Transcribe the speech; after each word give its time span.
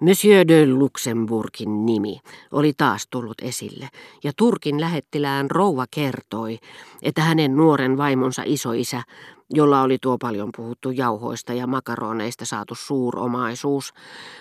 Monsieur 0.00 0.48
de 0.48 0.66
Luxemburgin 0.66 1.86
nimi 1.86 2.20
oli 2.52 2.72
taas 2.76 3.06
tullut 3.10 3.40
esille, 3.42 3.88
ja 4.24 4.32
Turkin 4.36 4.80
lähettilään 4.80 5.50
rouva 5.50 5.84
kertoi, 5.90 6.58
että 7.02 7.22
hänen 7.22 7.56
nuoren 7.56 7.96
vaimonsa 7.96 8.42
isoisä, 8.46 9.02
jolla 9.50 9.82
oli 9.82 9.98
tuo 10.02 10.18
paljon 10.18 10.50
puhuttu 10.56 10.90
jauhoista 10.90 11.52
ja 11.52 11.66
makaroneista 11.66 12.44
saatu 12.44 12.74
suuromaisuus, 12.74 13.92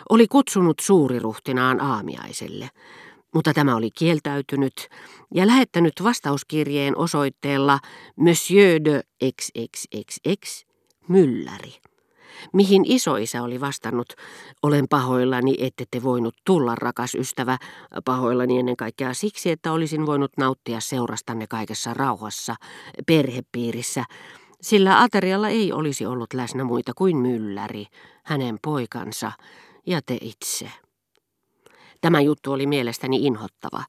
oli 0.09 0.27
kutsunut 0.27 0.79
suuriruhtinaan 0.79 1.81
aamiaiselle. 1.81 2.69
Mutta 3.33 3.53
tämä 3.53 3.75
oli 3.75 3.89
kieltäytynyt 3.91 4.87
ja 5.35 5.47
lähettänyt 5.47 5.93
vastauskirjeen 6.03 6.97
osoitteella 6.97 7.79
Monsieur 8.15 8.83
de 8.85 9.03
XXXX 9.41 10.65
Mylläri 11.07 11.73
mihin 12.53 12.83
isoisä 12.85 13.43
oli 13.43 13.61
vastannut, 13.61 14.13
olen 14.63 14.85
pahoillani, 14.89 15.55
ette 15.59 15.85
te 15.91 16.03
voinut 16.03 16.35
tulla, 16.45 16.75
rakas 16.75 17.15
ystävä, 17.15 17.57
pahoillani 18.05 18.59
ennen 18.59 18.77
kaikkea 18.77 19.13
siksi, 19.13 19.51
että 19.51 19.71
olisin 19.71 20.05
voinut 20.05 20.31
nauttia 20.37 20.79
seurastanne 20.79 21.47
kaikessa 21.47 21.93
rauhassa, 21.93 22.55
perhepiirissä, 23.07 24.05
sillä 24.61 25.01
aterialla 25.01 25.49
ei 25.49 25.73
olisi 25.73 26.05
ollut 26.05 26.33
läsnä 26.33 26.63
muita 26.63 26.91
kuin 26.95 27.17
mylläri, 27.17 27.85
hänen 28.23 28.57
poikansa 28.61 29.31
ja 29.85 30.01
te 30.05 30.17
itse. 30.21 30.71
Tämä 32.01 32.21
juttu 32.21 32.51
oli 32.51 32.65
mielestäni 32.65 33.25
inhottava, 33.25 33.83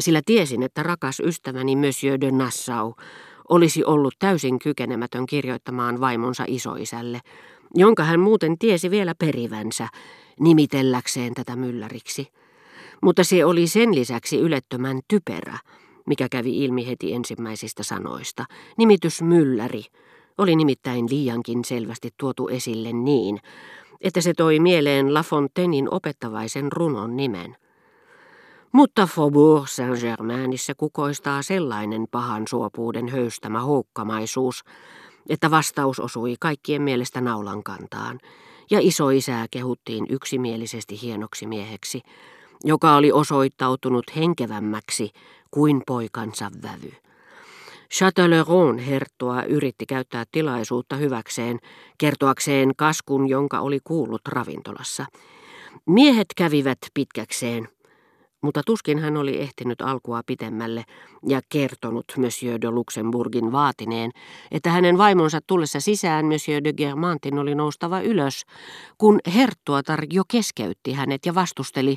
sillä 0.00 0.20
tiesin, 0.26 0.62
että 0.62 0.82
rakas 0.82 1.20
ystäväni 1.20 1.76
Monsieur 1.76 2.20
de 2.20 2.30
Nassau 2.30 2.92
olisi 3.48 3.84
ollut 3.84 4.14
täysin 4.18 4.58
kykenemätön 4.58 5.26
kirjoittamaan 5.26 6.00
vaimonsa 6.00 6.44
isoisälle, 6.46 7.20
jonka 7.74 8.04
hän 8.04 8.20
muuten 8.20 8.58
tiesi 8.58 8.90
vielä 8.90 9.14
perivänsä, 9.18 9.88
nimitelläkseen 10.40 11.34
tätä 11.34 11.56
mylläriksi. 11.56 12.26
Mutta 13.02 13.24
se 13.24 13.44
oli 13.44 13.66
sen 13.66 13.94
lisäksi 13.94 14.38
ylettömän 14.38 15.00
typerä, 15.08 15.58
mikä 16.06 16.28
kävi 16.28 16.64
ilmi 16.64 16.86
heti 16.86 17.12
ensimmäisistä 17.12 17.82
sanoista. 17.82 18.44
Nimitys 18.78 19.22
mylläri 19.22 19.82
oli 20.38 20.56
nimittäin 20.56 21.06
liiankin 21.10 21.64
selvästi 21.64 22.10
tuotu 22.16 22.48
esille 22.48 22.92
niin, 22.92 23.40
että 24.00 24.20
se 24.20 24.32
toi 24.34 24.60
mieleen 24.60 25.14
La 25.14 25.22
Fontainein 25.22 25.94
opettavaisen 25.94 26.72
runon 26.72 27.16
nimen. 27.16 27.56
Mutta 28.72 29.06
Faubourg 29.06 29.66
Saint-Germainissa 29.68 30.74
kukoistaa 30.76 31.42
sellainen 31.42 32.06
pahan 32.10 32.42
suopuuden 32.48 33.08
höystämä 33.08 33.60
houkkamaisuus, 33.60 34.64
että 35.28 35.50
vastaus 35.50 36.00
osui 36.00 36.34
kaikkien 36.40 36.82
mielestä 36.82 37.20
naulan 37.20 37.62
kantaan, 37.62 38.18
ja 38.70 38.78
isoisää 38.82 39.46
kehuttiin 39.50 40.06
yksimielisesti 40.08 41.02
hienoksi 41.02 41.46
mieheksi, 41.46 42.02
joka 42.64 42.96
oli 42.96 43.12
osoittautunut 43.12 44.16
henkevämmäksi 44.16 45.10
kuin 45.50 45.82
poikansa 45.86 46.50
vävy. 46.62 46.92
Chateleron 47.94 48.78
herttua 48.78 49.42
yritti 49.42 49.86
käyttää 49.86 50.24
tilaisuutta 50.32 50.96
hyväkseen, 50.96 51.58
kertoakseen 51.98 52.76
kaskun, 52.76 53.28
jonka 53.28 53.60
oli 53.60 53.78
kuullut 53.84 54.28
ravintolassa. 54.28 55.06
Miehet 55.86 56.26
kävivät 56.36 56.78
pitkäkseen, 56.94 57.68
mutta 58.46 58.62
tuskin 58.66 58.98
hän 58.98 59.16
oli 59.16 59.40
ehtinyt 59.40 59.80
alkua 59.80 60.22
pitemmälle 60.26 60.84
ja 61.28 61.40
kertonut 61.48 62.04
Monsieur 62.16 62.60
de 62.60 62.70
Luxemburgin 62.70 63.52
vaatineen, 63.52 64.10
että 64.50 64.70
hänen 64.70 64.98
vaimonsa 64.98 65.40
tullessa 65.46 65.80
sisään 65.80 66.26
Monsieur 66.26 66.64
de 66.64 66.72
Germantin 66.72 67.38
oli 67.38 67.54
noustava 67.54 68.00
ylös, 68.00 68.42
kun 68.98 69.18
herttuatar 69.34 70.04
jo 70.12 70.22
keskeytti 70.28 70.92
hänet 70.92 71.26
ja 71.26 71.34
vastusteli 71.34 71.96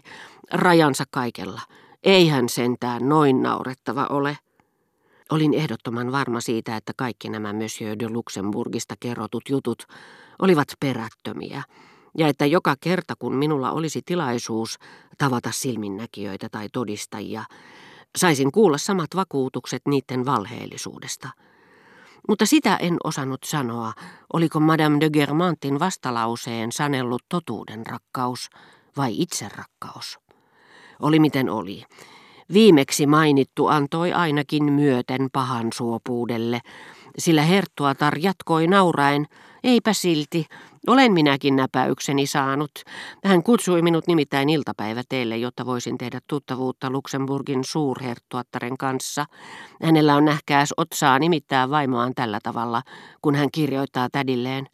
rajansa 0.53 1.03
kaikella. 1.11 1.61
Ei 2.03 2.27
hän 2.27 2.49
sentään 2.49 3.09
noin 3.09 3.41
naurettava 3.41 4.07
ole. 4.09 4.37
Olin 5.31 5.53
ehdottoman 5.53 6.11
varma 6.11 6.41
siitä, 6.41 6.75
että 6.75 6.93
kaikki 6.97 7.29
nämä 7.29 7.53
Monsieur 7.53 7.99
de 7.99 8.09
Luxemburgista 8.09 8.95
kerrotut 8.99 9.43
jutut 9.49 9.83
olivat 10.39 10.67
perättömiä 10.79 11.63
ja 12.17 12.27
että 12.27 12.45
joka 12.45 12.75
kerta 12.79 13.13
kun 13.19 13.35
minulla 13.35 13.71
olisi 13.71 14.01
tilaisuus 14.05 14.77
tavata 15.17 15.51
silminnäkijöitä 15.51 16.49
tai 16.51 16.67
todistajia, 16.73 17.43
saisin 18.17 18.51
kuulla 18.51 18.77
samat 18.77 19.09
vakuutukset 19.15 19.81
niiden 19.87 20.25
valheellisuudesta. 20.25 21.29
Mutta 22.29 22.45
sitä 22.45 22.75
en 22.75 22.97
osannut 23.03 23.43
sanoa, 23.45 23.93
oliko 24.33 24.59
Madame 24.59 24.99
de 24.99 25.09
Germantin 25.09 25.79
vastalauseen 25.79 26.71
sanellut 26.71 27.23
totuuden 27.29 27.85
rakkaus 27.85 28.49
vai 28.97 29.21
itserakkaus. 29.21 30.19
Oli 31.01 31.19
miten 31.19 31.49
oli. 31.49 31.83
Viimeksi 32.53 33.07
mainittu 33.07 33.67
antoi 33.67 34.13
ainakin 34.13 34.73
myöten 34.73 35.29
pahan 35.33 35.67
suopuudelle, 35.73 36.59
sillä 37.17 37.41
herttuatar 37.41 38.17
jatkoi 38.17 38.67
nauraen, 38.67 39.27
eipä 39.63 39.93
silti, 39.93 40.45
olen 40.87 41.13
minäkin 41.13 41.55
näpäykseni 41.55 42.27
saanut. 42.27 42.71
Hän 43.23 43.43
kutsui 43.43 43.81
minut 43.81 44.07
nimittäin 44.07 44.49
iltapäivä 44.49 45.03
teille, 45.09 45.37
jotta 45.37 45.65
voisin 45.65 45.97
tehdä 45.97 46.19
tuttavuutta 46.27 46.89
Luxemburgin 46.89 47.63
suurherttuattaren 47.63 48.77
kanssa. 48.77 49.25
Hänellä 49.83 50.15
on 50.15 50.25
nähkääs 50.25 50.73
otsaa 50.77 51.19
nimittää 51.19 51.69
vaimoaan 51.69 52.15
tällä 52.15 52.39
tavalla, 52.43 52.81
kun 53.21 53.35
hän 53.35 53.49
kirjoittaa 53.51 54.07
tädilleen. 54.11 54.67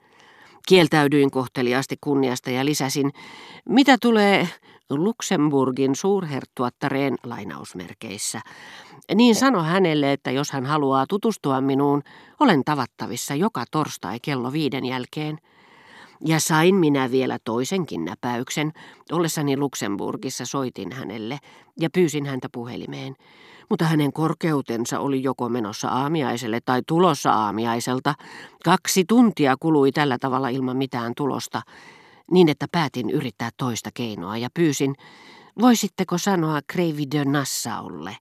Kieltäydyin 0.67 1.31
kohteliaasti 1.31 1.95
kunniasta 2.01 2.49
ja 2.49 2.65
lisäsin, 2.65 3.11
mitä 3.69 3.97
tulee 4.01 4.49
Luxemburgin 4.89 5.95
suurherttuattareen 5.95 7.15
lainausmerkeissä. 7.23 8.41
Niin 9.15 9.35
sano 9.35 9.63
hänelle, 9.63 10.13
että 10.13 10.31
jos 10.31 10.51
hän 10.51 10.65
haluaa 10.65 11.05
tutustua 11.09 11.61
minuun, 11.61 12.03
olen 12.39 12.63
tavattavissa 12.63 13.35
joka 13.35 13.63
torstai 13.71 14.19
kello 14.21 14.51
viiden 14.51 14.85
jälkeen. 14.85 15.37
Ja 16.21 16.39
sain 16.39 16.75
minä 16.75 17.11
vielä 17.11 17.37
toisenkin 17.43 18.05
näpäyksen. 18.05 18.71
Ollessani 19.11 19.57
Luxemburgissa 19.57 20.45
soitin 20.45 20.91
hänelle 20.91 21.39
ja 21.79 21.89
pyysin 21.89 22.25
häntä 22.25 22.47
puhelimeen. 22.51 23.15
Mutta 23.69 23.85
hänen 23.85 24.13
korkeutensa 24.13 24.99
oli 24.99 25.23
joko 25.23 25.49
menossa 25.49 25.89
aamiaiselle 25.89 26.59
tai 26.65 26.81
tulossa 26.87 27.31
aamiaiselta. 27.31 28.13
Kaksi 28.65 29.05
tuntia 29.07 29.55
kului 29.59 29.91
tällä 29.91 30.17
tavalla 30.19 30.49
ilman 30.49 30.77
mitään 30.77 31.13
tulosta, 31.17 31.61
niin 32.31 32.49
että 32.49 32.65
päätin 32.71 33.09
yrittää 33.09 33.49
toista 33.57 33.89
keinoa 33.93 34.37
ja 34.37 34.49
pyysin, 34.53 34.95
voisitteko 35.61 36.17
sanoa 36.17 36.59
Kreivi 36.67 37.03
de 37.11 37.25
Nassaulle, 37.25 38.17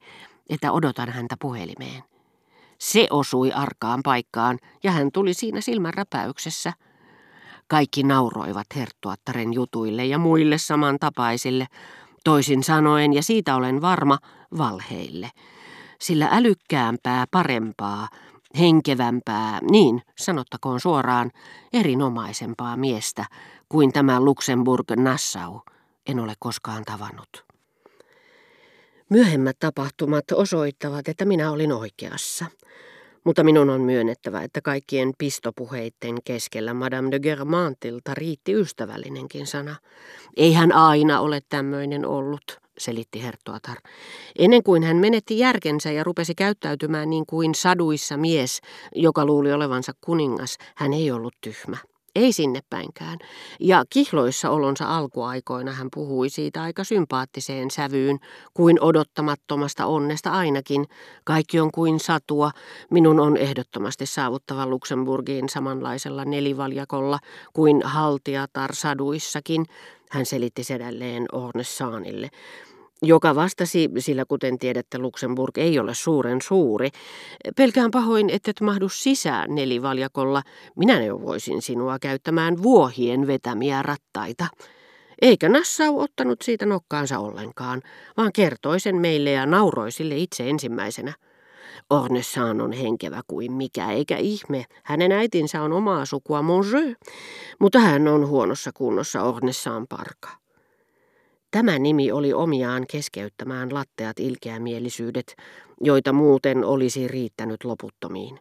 että 0.49 0.73
odotan 0.73 1.09
häntä 1.09 1.37
puhelimeen. 1.41 2.03
Se 2.79 3.07
osui 3.11 3.53
arkaan 3.53 4.01
paikkaan 4.05 4.59
ja 4.83 4.91
hän 4.91 5.13
tuli 5.13 5.35
siinä 5.35 5.61
silmänräpäyksessä. 5.61 6.73
Kaikki 7.69 8.03
nauroivat 8.03 8.67
herttuattaren 8.77 9.53
jutuille 9.53 10.05
ja 10.05 10.19
muille 10.19 10.59
samantapaisille, 10.59 11.67
toisin 12.25 12.65
sanoen, 12.65 13.13
ja 13.13 13.23
siitä 13.23 13.57
olen 13.57 13.81
varma, 13.81 14.19
valheille. 14.59 15.31
Sillä 16.01 16.29
älykkäämpää, 16.33 17.25
parempaa, 17.31 18.09
henkevämpää, 18.59 19.59
niin 19.71 20.03
sanottakoon 20.19 20.81
suoraan, 20.81 21.31
erinomaisempaa 21.73 22.77
miestä 22.77 23.25
kuin 23.69 23.93
tämä 23.93 24.21
Luxemburg-Nassau 24.21 25.61
en 26.07 26.21
ole 26.21 26.35
koskaan 26.39 26.85
tavannut. 26.85 27.45
Myöhemmät 29.11 29.57
tapahtumat 29.59 30.25
osoittavat, 30.33 31.09
että 31.09 31.25
minä 31.25 31.51
olin 31.51 31.73
oikeassa. 31.73 32.47
Mutta 33.25 33.45
minun 33.45 33.71
on 33.71 33.81
myönnettävä, 33.81 34.43
että 34.43 34.61
kaikkien 34.61 35.13
pistopuheitten 35.19 36.15
keskellä 36.25 36.75
Madame 36.75 37.11
de 37.11 37.21
Germantilta 37.21 38.15
riitti 38.15 38.53
ystävällinenkin 38.53 39.47
sana. 39.47 39.77
Ei 40.37 40.53
hän 40.53 40.73
aina 40.73 41.21
ole 41.21 41.41
tämmöinen 41.49 42.07
ollut, 42.07 42.61
selitti 42.79 43.23
Herttuatar. 43.23 43.77
Ennen 44.39 44.63
kuin 44.63 44.83
hän 44.83 44.97
menetti 44.97 45.39
järkensä 45.39 45.93
ja 45.93 46.05
rupesi 46.05 46.35
käyttäytymään 46.35 47.11
niin 47.11 47.27
kuin 47.27 47.55
saduissa 47.55 48.17
mies, 48.17 48.61
joka 48.95 49.27
luuli 49.27 49.53
olevansa 49.53 49.93
kuningas, 50.01 50.59
hän 50.75 50.93
ei 50.93 51.11
ollut 51.11 51.35
tyhmä. 51.41 51.77
Ei 52.15 52.33
sinne 52.33 52.61
päinkään. 52.71 53.19
Ja 53.61 53.85
kihloissa 53.91 54.51
olonsa 54.51 54.97
alkuaikoina 54.97 55.73
hän 55.73 55.89
puhui 55.95 56.29
siitä 56.29 56.63
aika 56.63 56.85
sympaattiseen 56.85 57.71
sävyyn, 57.71 58.19
kuin 58.55 58.81
odottamattomasta 58.81 59.87
onnesta 59.87 60.31
ainakin. 60.31 60.87
Kaikki 61.25 61.61
on 61.61 61.71
kuin 61.73 62.01
satua. 62.01 62.51
Minun 62.91 63.21
on 63.21 63.37
ehdottomasti 63.37 64.07
saavuttava 64.07 64.67
Luxemburgiin 64.67 65.49
samanlaisella 65.49 66.25
nelivaljakolla 66.25 67.19
kuin 67.53 67.83
haltiatar 67.85 68.75
saduissakin, 68.75 69.67
hän 70.11 70.27
selitti 70.27 70.65
sedälleen 70.65 71.27
Ornessaanille 71.33 72.31
joka 73.07 73.35
vastasi, 73.35 73.91
sillä 73.99 74.25
kuten 74.29 74.59
tiedätte, 74.59 74.99
Luxemburg 74.99 75.59
ei 75.59 75.79
ole 75.79 75.95
suuren 75.95 76.43
suuri. 76.43 76.91
Pelkään 77.57 77.91
pahoin, 77.91 78.31
et 78.31 78.43
mahdu 78.61 78.89
sisään 78.89 79.55
nelivaljakolla. 79.55 80.43
Minä 80.77 80.99
neuvoisin 80.99 81.63
sinua 81.63 81.99
käyttämään 81.99 82.63
vuohien 82.63 83.27
vetämiä 83.27 83.83
rattaita. 83.83 84.47
Eikä 85.23 85.49
Nassau 85.49 86.01
ottanut 86.01 86.43
siitä 86.43 86.67
nokkaansa 86.67 87.19
ollenkaan, 87.19 87.83
vaan 88.17 88.33
kertoi 88.33 88.81
sen 88.81 88.97
meille 88.97 89.31
ja 89.31 89.47
nauroi 89.47 89.93
sille 89.93 90.17
itse 90.17 90.51
ensimmäisenä. 90.51 91.13
Ornessaan 91.91 92.61
on 92.61 92.73
henkevä 92.73 93.21
kuin 93.27 93.53
mikä, 93.53 93.91
eikä 93.91 94.17
ihme. 94.17 94.65
Hänen 94.85 95.13
äitinsä 95.13 95.63
on 95.63 95.73
omaa 95.73 96.05
sukua 96.05 96.43
Monjeu, 96.43 96.95
mutta 97.61 97.79
hän 97.79 98.09
on 98.09 98.29
huonossa 98.29 98.71
kunnossa 98.75 99.23
Ornessaan 99.23 99.87
parka. 99.89 100.44
Tämä 101.55 101.79
nimi 101.79 102.13
oli 102.13 102.33
omiaan 102.33 102.85
keskeyttämään 102.91 103.75
latteat 103.75 104.21
ilkeämielisyydet, 104.21 105.37
joita 105.81 106.13
muuten 106.13 106.65
olisi 106.65 107.09
riittänyt 107.09 107.65
loputtomiin. 107.65 108.39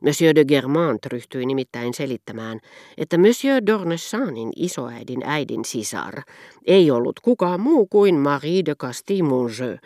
Monsieur 0.00 0.34
de 0.34 0.44
Germant 0.44 1.06
ryhtyi 1.06 1.46
nimittäin 1.46 1.94
selittämään, 1.94 2.60
että 2.98 3.18
Monsieur 3.18 3.62
d'Ornessanin 3.62 4.52
isoäidin 4.56 5.22
äidin 5.24 5.64
sisar 5.64 6.22
ei 6.66 6.90
ollut 6.90 7.20
kukaan 7.20 7.60
muu 7.60 7.86
kuin 7.86 8.14
Marie 8.14 8.62
de 8.64 8.74
Castille-Mongeux, 8.74 9.78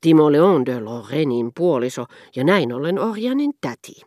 Timoleon 0.00 0.66
de 0.66 0.80
Lorrainin 0.80 1.50
puoliso 1.54 2.04
ja 2.36 2.44
näin 2.44 2.72
ollen 2.72 2.98
Orjanin 2.98 3.52
täti. 3.60 4.02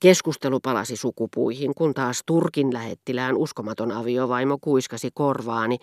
Keskustelu 0.00 0.60
palasi 0.60 0.96
sukupuihin, 0.96 1.74
kun 1.74 1.94
taas 1.94 2.22
Turkin 2.26 2.74
lähettilään 2.74 3.36
uskomaton 3.36 3.92
aviovaimo 3.92 4.58
kuiskasi 4.60 5.10
korvaani. 5.14 5.78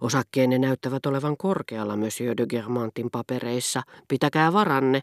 Osakkeenne 0.00 0.58
näyttävät 0.58 1.06
olevan 1.06 1.36
korkealla 1.36 1.96
Monsieur 1.96 2.36
de 2.36 2.46
Germantin 2.46 3.10
papereissa. 3.10 3.82
Pitäkää 4.08 4.52
varanne. 4.52 5.00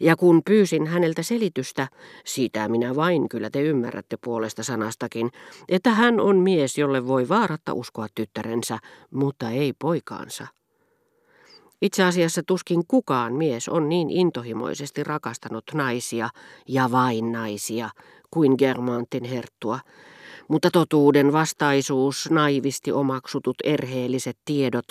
Ja 0.00 0.16
kun 0.16 0.42
pyysin 0.44 0.86
häneltä 0.86 1.22
selitystä, 1.22 1.88
siitä 2.24 2.68
minä 2.68 2.96
vain 2.96 3.28
kyllä 3.28 3.50
te 3.50 3.62
ymmärrätte 3.62 4.16
puolesta 4.24 4.62
sanastakin, 4.62 5.30
että 5.68 5.90
hän 5.90 6.20
on 6.20 6.36
mies, 6.36 6.78
jolle 6.78 7.06
voi 7.06 7.28
vaaratta 7.28 7.72
uskoa 7.72 8.06
tyttärensä, 8.14 8.78
mutta 9.10 9.50
ei 9.50 9.72
poikaansa. 9.78 10.46
Itse 11.82 12.04
asiassa 12.04 12.42
tuskin 12.46 12.86
kukaan 12.88 13.32
mies 13.32 13.68
on 13.68 13.88
niin 13.88 14.10
intohimoisesti 14.10 15.04
rakastanut 15.04 15.64
naisia 15.74 16.28
ja 16.68 16.90
vain 16.92 17.32
naisia 17.32 17.90
kuin 18.30 18.54
Germantin 18.58 19.24
herttua, 19.24 19.78
mutta 20.48 20.70
totuuden 20.70 21.32
vastaisuus, 21.32 22.30
naivisti 22.30 22.92
omaksutut 22.92 23.56
erheelliset 23.64 24.36
tiedot 24.44 24.86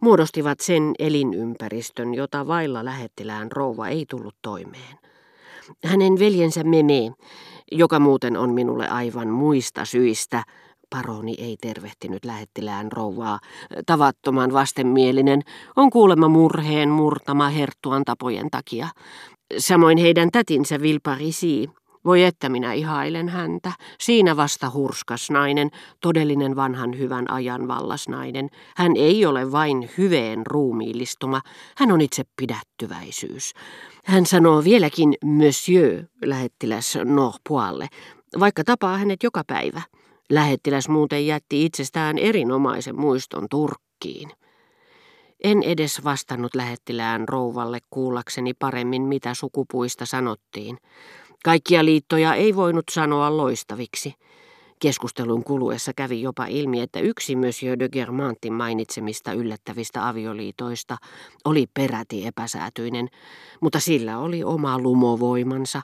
muodostivat 0.00 0.60
sen 0.60 0.92
elinympäristön, 0.98 2.14
jota 2.14 2.46
vailla 2.46 2.84
lähettilään 2.84 3.52
rouva 3.52 3.88
ei 3.88 4.06
tullut 4.10 4.36
toimeen. 4.42 4.98
Hänen 5.84 6.18
veljensä 6.18 6.64
Meme, 6.64 7.12
joka 7.72 7.98
muuten 7.98 8.36
on 8.36 8.50
minulle 8.50 8.88
aivan 8.88 9.28
muista 9.28 9.84
syistä, 9.84 10.42
Paroni 10.92 11.34
ei 11.38 11.56
tervehtinyt 11.60 12.24
lähettilään 12.24 12.92
rouvaa. 12.92 13.40
Tavattoman 13.86 14.52
vastenmielinen 14.52 15.42
on 15.76 15.90
kuulemma 15.90 16.28
murheen 16.28 16.88
murtama 16.88 17.48
herttuan 17.48 18.04
tapojen 18.04 18.50
takia. 18.50 18.88
Samoin 19.58 19.98
heidän 19.98 20.30
tätinsä 20.30 20.80
Vilparisi. 20.80 21.70
Voi 22.04 22.22
että 22.22 22.48
minä 22.48 22.72
ihailen 22.72 23.28
häntä. 23.28 23.72
Siinä 24.00 24.36
vasta 24.36 24.70
hurskas 24.70 25.30
nainen, 25.30 25.70
todellinen 26.00 26.56
vanhan 26.56 26.98
hyvän 26.98 27.30
ajan 27.30 27.68
vallasnainen. 27.68 28.48
Hän 28.76 28.92
ei 28.96 29.26
ole 29.26 29.52
vain 29.52 29.90
hyveen 29.98 30.46
ruumiillistuma, 30.46 31.40
hän 31.76 31.92
on 31.92 32.00
itse 32.00 32.22
pidättyväisyys. 32.36 33.52
Hän 34.04 34.26
sanoo 34.26 34.64
vieläkin 34.64 35.14
monsieur 35.24 36.04
lähettiläs 36.24 36.98
Norpoalle, 37.04 37.88
vaikka 38.40 38.64
tapaa 38.64 38.98
hänet 38.98 39.22
joka 39.22 39.42
päivä. 39.46 39.82
Lähettiläs 40.32 40.88
muuten 40.88 41.26
jätti 41.26 41.64
itsestään 41.64 42.18
erinomaisen 42.18 43.00
muiston 43.00 43.46
Turkkiin. 43.50 44.30
En 45.44 45.62
edes 45.62 46.04
vastannut 46.04 46.54
lähettilään 46.54 47.28
rouvalle 47.28 47.78
kuullakseni 47.90 48.54
paremmin, 48.54 49.02
mitä 49.02 49.34
sukupuista 49.34 50.06
sanottiin. 50.06 50.78
Kaikkia 51.44 51.84
liittoja 51.84 52.34
ei 52.34 52.56
voinut 52.56 52.84
sanoa 52.90 53.36
loistaviksi. 53.36 54.14
Keskustelun 54.82 55.44
kuluessa 55.44 55.92
kävi 55.96 56.22
jopa 56.22 56.46
ilmi, 56.46 56.80
että 56.80 57.00
yksi 57.00 57.36
Monsieur 57.36 57.78
de 57.78 57.88
Germantin 57.88 58.52
mainitsemista 58.52 59.32
yllättävistä 59.32 60.08
avioliitoista 60.08 60.96
oli 61.44 61.66
peräti 61.74 62.26
epäsäätyinen, 62.26 63.08
mutta 63.60 63.80
sillä 63.80 64.18
oli 64.18 64.44
oma 64.44 64.78
lumovoimansa, 64.78 65.82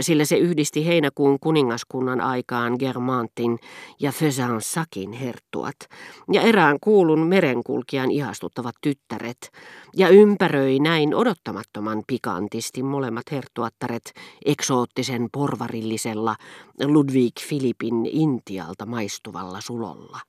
sillä 0.00 0.24
se 0.24 0.36
yhdisti 0.36 0.86
heinäkuun 0.86 1.38
kuningaskunnan 1.40 2.20
aikaan 2.20 2.76
Germantin 2.78 3.58
ja 4.00 4.12
Fesansakin 4.12 5.12
herttuat 5.12 5.76
ja 6.32 6.40
erään 6.40 6.76
kuulun 6.80 7.26
merenkulkijan 7.26 8.10
ihastuttavat 8.10 8.74
tyttäret 8.80 9.50
ja 9.96 10.08
ympäröi 10.08 10.78
näin 10.78 11.14
odottamattoman 11.14 12.02
pikantisti 12.06 12.82
molemmat 12.82 13.30
herttuattaret 13.30 14.12
eksoottisen 14.44 15.28
porvarillisella 15.32 16.36
Ludwig 16.84 17.34
Philippin 17.48 18.06
Intialta 18.36 18.86
maistuvalla 18.86 19.60
sulolla. 19.60 20.20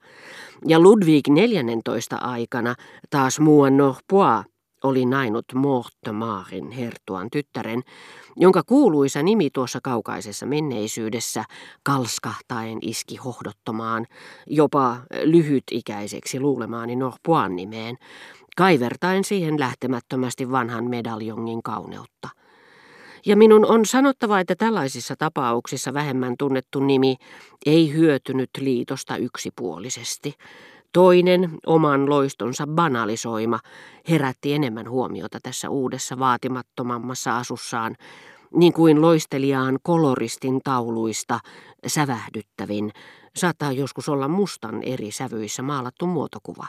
Ja 0.65 0.80
Ludwig 0.80 1.27
14 1.27 2.15
aikana 2.15 2.75
taas 3.09 3.39
Muan 3.39 3.77
Norpois 3.77 4.45
oli 4.83 5.06
nainut 5.06 5.45
Mortemaarin 5.54 6.71
hertuan 6.71 7.30
tyttären, 7.31 7.81
jonka 8.36 8.63
kuuluisa 8.63 9.24
nimi 9.24 9.50
tuossa 9.50 9.80
kaukaisessa 9.83 10.45
menneisyydessä 10.45 11.44
kalskahtaen 11.83 12.77
iski 12.81 13.15
hohdottomaan, 13.15 14.06
jopa 14.48 14.98
lyhytikäiseksi 15.24 16.39
luulemaani 16.39 16.95
Norpoan 16.95 17.56
nimeen, 17.56 17.95
kaivertaen 18.57 19.24
siihen 19.24 19.60
lähtemättömästi 19.60 20.51
vanhan 20.51 20.89
medaljongin 20.89 21.63
kauneutta. 21.63 22.30
Ja 23.27 23.38
minun 23.38 23.65
on 23.65 23.85
sanottava, 23.85 24.39
että 24.39 24.56
tällaisissa 24.56 25.15
tapauksissa 25.15 25.94
vähemmän 25.94 26.35
tunnettu 26.39 26.79
nimi 26.79 27.15
ei 27.65 27.94
hyötynyt 27.94 28.50
liitosta 28.59 29.18
yksipuolisesti. 29.18 30.33
Toinen, 30.94 31.51
oman 31.65 32.09
loistonsa 32.09 32.68
banalisoima, 32.68 33.59
herätti 34.09 34.53
enemmän 34.53 34.89
huomiota 34.89 35.39
tässä 35.44 35.69
uudessa 35.69 36.19
vaatimattomammassa 36.19 37.38
asussaan, 37.38 37.95
niin 38.56 38.74
kuin 38.74 39.01
loistelijaan 39.01 39.79
koloristin 39.83 40.62
tauluista 40.63 41.39
sävähdyttävin, 41.88 42.91
saattaa 43.35 43.71
joskus 43.71 44.09
olla 44.09 44.27
mustan 44.27 44.83
eri 44.83 45.12
sävyissä 45.12 45.62
maalattu 45.62 46.06
muotokuva. 46.07 46.65